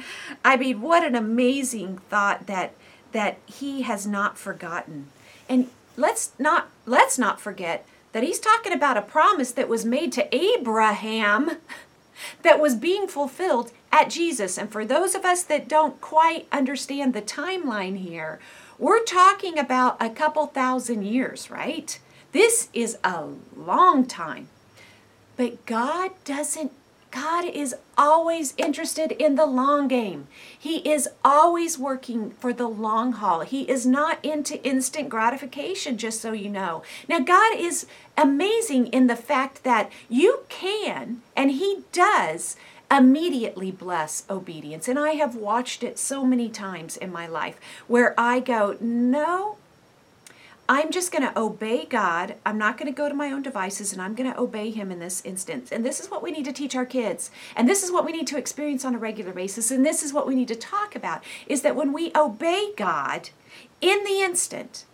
I 0.44 0.56
mean, 0.56 0.80
what 0.80 1.04
an 1.04 1.14
amazing 1.14 1.98
thought 2.10 2.46
that 2.46 2.74
that 3.12 3.38
he 3.46 3.82
has 3.82 4.06
not 4.06 4.38
forgotten. 4.38 5.08
And 5.48 5.68
let's 5.96 6.32
not 6.38 6.68
let's 6.86 7.18
not 7.18 7.40
forget 7.40 7.86
that 8.12 8.22
he's 8.22 8.40
talking 8.40 8.72
about 8.72 8.96
a 8.96 9.02
promise 9.02 9.52
that 9.52 9.68
was 9.68 9.84
made 9.84 10.12
to 10.12 10.34
Abraham 10.34 11.58
that 12.42 12.60
was 12.60 12.74
being 12.74 13.06
fulfilled 13.06 13.72
at 13.92 14.10
Jesus. 14.10 14.58
And 14.58 14.70
for 14.70 14.84
those 14.84 15.14
of 15.14 15.24
us 15.24 15.42
that 15.44 15.68
don't 15.68 16.00
quite 16.00 16.46
understand 16.50 17.14
the 17.14 17.22
timeline 17.22 17.98
here, 17.98 18.40
we're 18.78 19.04
talking 19.04 19.58
about 19.58 19.96
a 20.00 20.10
couple 20.10 20.46
thousand 20.46 21.04
years, 21.04 21.50
right? 21.50 21.98
This 22.32 22.68
is 22.72 22.98
a 23.02 23.26
long 23.56 24.06
time. 24.06 24.48
But 25.36 25.64
God 25.66 26.12
doesn't 26.24 26.72
God 27.10 27.44
is 27.44 27.74
always 27.98 28.54
interested 28.56 29.10
in 29.10 29.34
the 29.34 29.46
long 29.46 29.88
game. 29.88 30.28
He 30.56 30.78
is 30.88 31.08
always 31.24 31.76
working 31.76 32.30
for 32.30 32.52
the 32.52 32.68
long 32.68 33.14
haul. 33.14 33.40
He 33.40 33.62
is 33.62 33.84
not 33.84 34.24
into 34.24 34.62
instant 34.64 35.08
gratification, 35.08 35.98
just 35.98 36.20
so 36.20 36.32
you 36.32 36.48
know. 36.48 36.82
Now, 37.08 37.18
God 37.18 37.58
is 37.58 37.86
amazing 38.16 38.88
in 38.88 39.08
the 39.08 39.16
fact 39.16 39.64
that 39.64 39.90
you 40.08 40.44
can, 40.48 41.22
and 41.36 41.50
He 41.50 41.80
does, 41.90 42.56
immediately 42.90 43.70
bless 43.70 44.24
obedience. 44.30 44.86
And 44.86 44.98
I 44.98 45.10
have 45.12 45.34
watched 45.34 45.82
it 45.82 45.98
so 45.98 46.24
many 46.24 46.48
times 46.48 46.96
in 46.96 47.12
my 47.12 47.26
life 47.26 47.58
where 47.86 48.14
I 48.18 48.40
go, 48.40 48.76
no, 48.80 49.56
I'm 50.72 50.92
just 50.92 51.10
going 51.10 51.24
to 51.24 51.36
obey 51.36 51.84
God. 51.84 52.36
I'm 52.46 52.56
not 52.56 52.78
going 52.78 52.86
to 52.86 52.96
go 52.96 53.08
to 53.08 53.14
my 53.14 53.32
own 53.32 53.42
devices 53.42 53.92
and 53.92 54.00
I'm 54.00 54.14
going 54.14 54.32
to 54.32 54.38
obey 54.38 54.70
Him 54.70 54.92
in 54.92 55.00
this 55.00 55.20
instance. 55.24 55.72
And 55.72 55.84
this 55.84 55.98
is 55.98 56.08
what 56.12 56.22
we 56.22 56.30
need 56.30 56.44
to 56.44 56.52
teach 56.52 56.76
our 56.76 56.86
kids. 56.86 57.32
And 57.56 57.68
this 57.68 57.82
is 57.82 57.90
what 57.90 58.04
we 58.04 58.12
need 58.12 58.28
to 58.28 58.38
experience 58.38 58.84
on 58.84 58.94
a 58.94 58.98
regular 58.98 59.32
basis. 59.32 59.72
And 59.72 59.84
this 59.84 60.00
is 60.00 60.12
what 60.12 60.28
we 60.28 60.36
need 60.36 60.46
to 60.46 60.54
talk 60.54 60.94
about 60.94 61.24
is 61.48 61.62
that 61.62 61.74
when 61.74 61.92
we 61.92 62.12
obey 62.14 62.70
God 62.76 63.30
in 63.80 64.04
the 64.04 64.20
instant, 64.20 64.84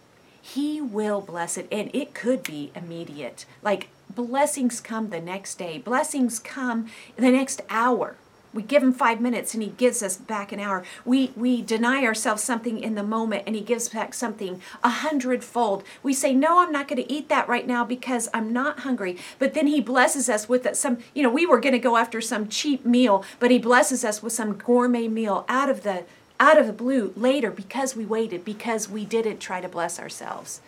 He 0.41 0.81
will 0.81 1.21
bless 1.21 1.59
it. 1.59 1.69
And 1.71 1.91
it 1.95 2.15
could 2.15 2.43
be 2.43 2.73
immediate. 2.75 3.45
Like 3.63 3.91
blessings 4.09 4.81
come 4.81 5.11
the 5.11 5.21
next 5.21 5.57
day, 5.57 5.77
blessings 5.77 6.39
come 6.39 6.89
the 7.17 7.31
next 7.31 7.61
hour 7.69 8.17
we 8.57 8.63
give 8.63 8.83
him 8.83 8.93
five 8.93 9.21
minutes 9.21 9.55
and 9.55 9.63
he 9.63 9.69
gives 9.69 10.03
us 10.03 10.17
back 10.17 10.51
an 10.51 10.59
hour. 10.59 10.83
We 11.05 11.33
we 11.37 11.63
deny 11.63 12.03
ourselves 12.05 12.43
something 12.43 12.79
in 12.83 12.95
the 12.95 13.03
moment 13.03 13.45
and 13.47 13.55
he 13.55 13.61
gives 13.61 13.91
back 13.91 14.15
something 14.15 14.61
a 14.83 14.89
hundredfold. 14.89 15.85
We 16.03 16.15
say, 16.15 16.35
No, 16.35 16.61
I'm 16.61 16.73
not 16.73 16.89
going 16.89 17.03
to 17.03 17.13
eat 17.13 17.29
that 17.29 17.49
right 17.49 17.67
now 17.67 17.85
because 17.85 18.29
I'm 18.33 18.53
not 18.53 18.81
hungry. 18.81 19.19
But 19.39 19.55
then 19.55 19.67
he 19.67 19.81
blesses 19.81 20.29
us 20.29 20.49
with 20.49 20.75
some, 20.75 20.99
you 21.15 21.23
know, 21.23 21.31
we 21.31 21.47
were 21.47 21.61
going 21.61 21.75
to 21.75 21.79
go 21.79 21.97
after 21.97 22.21
some 22.21 22.49
cheap 22.49 22.85
meal, 22.85 23.25
but 23.39 23.51
he 23.51 23.59
blesses 23.59 24.05
us 24.05 24.23
with 24.23 24.33
some 24.33 24.55
gourmet 24.55 25.07
meal 25.07 25.45
out 25.49 25.69
of 25.69 25.83
the 25.83 26.05
out 26.41 26.59
of 26.59 26.67
the 26.67 26.73
blue 26.73 27.13
later 27.17 27.51
because 27.51 27.97
we 27.97 28.05
waited, 28.05 28.45
because 28.45 28.89
we 28.89 29.05
didn't 29.05 29.39
try 29.39 29.61
to 29.61 29.69
bless 29.69 29.99
ourselves. 29.99 30.61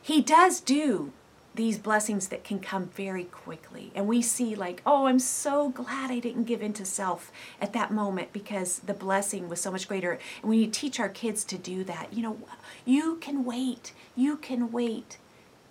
He 0.00 0.20
does 0.22 0.60
do 0.60 1.12
these 1.54 1.78
blessings 1.78 2.28
that 2.28 2.44
can 2.44 2.60
come 2.60 2.86
very 2.86 3.24
quickly. 3.24 3.90
And 3.94 4.06
we 4.06 4.22
see, 4.22 4.54
like, 4.54 4.80
oh, 4.86 5.06
I'm 5.06 5.18
so 5.18 5.70
glad 5.70 6.10
I 6.10 6.20
didn't 6.20 6.44
give 6.44 6.62
in 6.62 6.72
to 6.74 6.84
self 6.84 7.32
at 7.60 7.72
that 7.72 7.90
moment 7.90 8.32
because 8.32 8.78
the 8.80 8.94
blessing 8.94 9.48
was 9.48 9.60
so 9.60 9.70
much 9.70 9.88
greater. 9.88 10.12
And 10.42 10.50
when 10.50 10.58
you 10.60 10.68
teach 10.68 11.00
our 11.00 11.08
kids 11.08 11.44
to 11.44 11.58
do 11.58 11.82
that, 11.84 12.12
you 12.12 12.22
know, 12.22 12.38
you 12.84 13.16
can 13.16 13.44
wait. 13.44 13.92
You 14.14 14.36
can 14.36 14.70
wait 14.70 15.18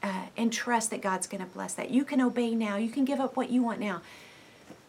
uh, 0.04 0.26
and 0.36 0.52
trust 0.52 0.90
that 0.92 1.02
God's 1.02 1.28
going 1.28 1.44
to 1.44 1.50
bless 1.50 1.74
that. 1.76 1.90
You 1.90 2.04
can 2.04 2.22
obey 2.22 2.54
now. 2.54 2.76
You 2.76 2.90
can 2.90 3.06
give 3.06 3.20
up 3.20 3.38
what 3.38 3.50
you 3.50 3.64
want 3.64 3.80
now. 3.80 4.02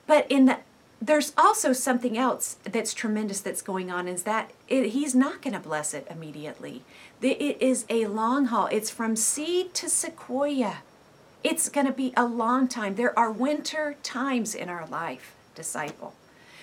But 0.07 0.31
in 0.31 0.47
the 0.47 0.59
there's 1.01 1.33
also 1.39 1.73
something 1.73 2.19
else 2.19 2.57
that's 2.65 2.93
tremendous 2.93 3.41
that's 3.41 3.63
going 3.63 3.91
on 3.91 4.09
is 4.09 4.25
that 4.25 4.51
it, 4.67 4.91
he's 4.91 5.15
not 5.15 5.43
going 5.43 5.55
to 5.55 5.61
bless 5.61 5.95
it 5.95 6.07
immediately. 6.11 6.83
It 7.23 7.61
is 7.63 7.85
a 7.89 8.07
long 8.07 8.47
haul. 8.47 8.69
It's 8.73 8.91
from 8.91 9.15
seed 9.15 9.75
to 9.75 9.89
sequoia. 9.89 10.79
It's 11.45 11.69
going 11.69 11.87
to 11.87 11.93
be 11.93 12.13
a 12.17 12.25
long 12.25 12.67
time. 12.67 12.97
There 12.97 13.17
are 13.17 13.31
winter 13.31 13.97
times 14.03 14.55
in 14.55 14.69
our 14.69 14.87
life, 14.87 15.35
disciple, 15.55 16.15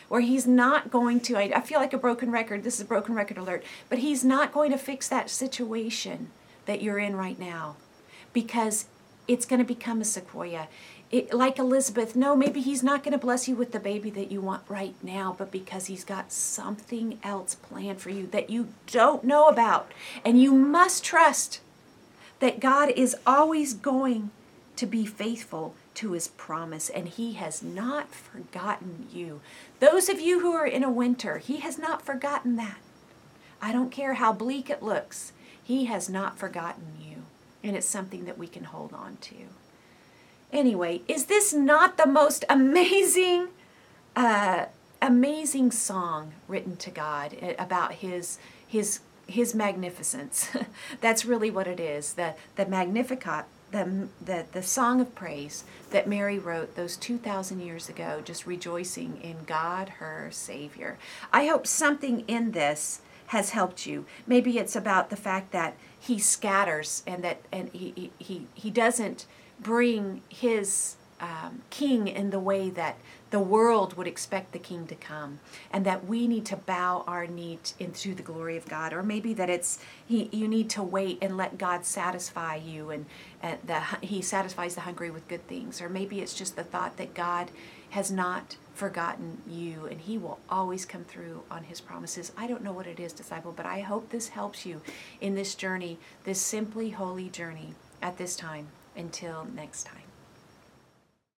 where 0.10 0.22
He's 0.22 0.46
not 0.46 0.92
going 0.92 1.22
to, 1.22 1.38
I, 1.38 1.51
I 1.56 1.62
feel 1.62 1.80
like 1.80 1.94
a 1.94 1.98
broken 1.98 2.30
record. 2.30 2.63
This 2.63 2.75
is 2.75 2.82
a 2.82 2.86
broken 2.86 3.15
record 3.15 3.38
alert, 3.38 3.63
but 3.88 4.00
He's 4.00 4.25
not 4.25 4.51
going 4.51 4.72
to 4.72 4.77
fix 4.77 5.08
that 5.08 5.30
situation 5.30 6.32
that 6.65 6.82
you're 6.82 7.00
in 7.00 7.15
right 7.15 7.39
now 7.39 7.77
because 8.34 8.88
it's 9.27 9.46
going 9.46 9.60
to 9.60 9.65
become 9.65 10.01
a 10.01 10.06
sequoia. 10.06 10.68
It, 11.15 11.34
like 11.34 11.57
Elizabeth, 11.57 12.13
no, 12.13 12.36
maybe 12.36 12.60
he's 12.60 12.84
not 12.84 13.01
going 13.01 13.13
to 13.13 13.17
bless 13.17 13.48
you 13.48 13.55
with 13.55 13.72
the 13.72 13.79
baby 13.79 14.10
that 14.10 14.31
you 14.31 14.41
want 14.41 14.63
right 14.67 14.95
now, 15.01 15.34
but 15.38 15.50
because 15.50 15.86
he's 15.86 16.03
got 16.03 16.29
something 16.29 17.19
else 17.24 17.55
planned 17.55 18.01
for 18.01 18.10
you 18.10 18.27
that 18.27 18.50
you 18.50 18.67
don't 18.88 19.24
know 19.24 19.48
about. 19.48 19.93
And 20.25 20.41
you 20.41 20.51
must 20.51 21.05
trust 21.05 21.62
that 22.41 22.60
God 22.60 22.89
is 22.98 23.15
always 23.25 23.74
going 23.74 24.31
to 24.75 24.86
be 24.86 25.05
faithful 25.05 25.74
to 25.93 26.12
his 26.12 26.27
promise, 26.27 26.89
and 26.89 27.07
he 27.07 27.36
has 27.36 27.63
not 27.63 28.13
forgotten 28.13 29.07
you. 29.10 29.39
Those 29.79 30.10
of 30.10 30.19
you 30.19 30.41
who 30.41 30.51
are 30.51 30.67
in 30.67 30.84
a 30.84 30.91
winter, 30.91 31.38
he 31.38 31.62
has 31.62 31.79
not 31.79 32.01
forgotten 32.01 32.57
that. 32.57 32.79
I 33.62 33.72
don't 33.72 33.89
care 33.89 34.15
how 34.15 34.34
bleak 34.34 34.69
it 34.69 34.84
looks, 34.84 35.31
he 35.63 35.86
has 35.86 36.10
not 36.10 36.38
forgotten 36.38 36.88
you. 37.01 37.24
And 37.63 37.77
it's 37.77 37.88
something 37.88 38.25
that 38.25 38.38
we 38.38 38.48
can 38.48 38.65
hold 38.65 38.91
on 38.91 39.15
to. 39.22 39.36
Anyway, 40.51 41.01
is 41.07 41.25
this 41.25 41.53
not 41.53 41.97
the 41.97 42.07
most 42.07 42.45
amazing, 42.49 43.49
uh, 44.15 44.65
amazing 45.01 45.71
song 45.71 46.33
written 46.47 46.77
to 46.77 46.91
God 46.91 47.35
eh, 47.41 47.55
about 47.57 47.95
His 47.95 48.37
His 48.67 48.99
His 49.27 49.53
magnificence? 49.55 50.49
That's 51.01 51.25
really 51.25 51.51
what 51.51 51.67
it 51.67 51.79
is. 51.79 52.13
The 52.13 52.35
the 52.55 52.65
Magnificat, 52.65 53.45
the 53.71 54.07
the 54.23 54.45
the 54.51 54.63
song 54.63 55.01
of 55.01 55.15
praise 55.15 55.63
that 55.91 56.07
Mary 56.07 56.39
wrote 56.39 56.75
those 56.75 56.95
two 56.95 57.17
thousand 57.17 57.61
years 57.61 57.89
ago, 57.89 58.21
just 58.23 58.45
rejoicing 58.45 59.19
in 59.21 59.37
God, 59.45 59.89
her 59.99 60.29
Savior. 60.31 60.97
I 61.33 61.47
hope 61.47 61.67
something 61.67 62.23
in 62.27 62.51
this 62.51 63.01
has 63.27 63.49
helped 63.49 63.87
you. 63.87 64.05
Maybe 64.27 64.59
it's 64.59 64.75
about 64.75 65.09
the 65.09 65.15
fact 65.15 65.51
that 65.51 65.75
He 65.99 66.19
scatters 66.19 67.03
and 67.07 67.23
that 67.23 67.41
and 67.51 67.69
He 67.73 67.91
he 67.95 68.11
he, 68.19 68.47
he 68.53 68.69
doesn't 68.69 69.25
bring 69.59 70.21
his 70.29 70.95
um, 71.19 71.62
king 71.69 72.07
in 72.07 72.29
the 72.29 72.39
way 72.39 72.69
that 72.69 72.97
the 73.31 73.39
world 73.39 73.97
would 73.97 74.07
expect 74.07 74.51
the 74.51 74.59
king 74.59 74.85
to 74.88 74.95
come 74.95 75.39
and 75.71 75.85
that 75.85 76.05
we 76.05 76.27
need 76.27 76.45
to 76.45 76.55
bow 76.55 77.03
our 77.07 77.25
knee 77.25 77.59
into 77.79 78.13
the 78.13 78.21
glory 78.21 78.57
of 78.57 78.65
god. 78.67 78.93
Or 78.93 79.01
maybe 79.01 79.33
that 79.33 79.50
it's 79.50 79.79
he, 80.05 80.29
you 80.31 80.47
need 80.47 80.69
to 80.71 80.83
wait 80.83 81.17
and 81.21 81.38
let 81.38 81.57
god 81.57 81.85
satisfy 81.85 82.55
you 82.55 82.89
and, 82.91 83.05
and 83.41 83.57
the, 83.65 83.79
he 84.01 84.21
satisfies 84.21 84.75
the 84.75 84.81
hungry 84.81 85.09
with 85.09 85.27
good 85.27 85.47
things. 85.47 85.81
Or 85.81 85.89
maybe 85.89 86.19
it's 86.19 86.33
just 86.33 86.55
the 86.55 86.63
thought 86.63 86.97
that 86.97 87.13
god 87.13 87.50
has 87.91 88.12
not 88.12 88.57
forgotten 88.74 89.41
you 89.47 89.85
and 89.85 90.01
he 90.01 90.17
will 90.17 90.39
always 90.50 90.85
come 90.85 91.05
through 91.05 91.43
on 91.50 91.63
his 91.63 91.79
promises. 91.79 92.33
I 92.38 92.45
don't 92.45 92.63
know 92.63 92.74
what 92.74 92.88
it 92.88 93.00
is 93.00 93.13
disciple 93.13 93.53
but 93.55 93.65
i 93.65 93.79
hope 93.79 94.09
this 94.09 94.29
helps 94.29 94.65
you 94.65 94.81
in 95.21 95.35
this 95.35 95.55
journey 95.55 95.97
this 96.25 96.41
simply 96.41 96.89
holy 96.89 97.29
journey 97.29 97.74
at 98.01 98.17
this 98.17 98.35
time 98.35 98.67
until 98.95 99.45
next 99.55 99.83
time. 99.83 100.04